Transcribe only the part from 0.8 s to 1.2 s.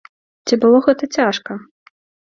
гэта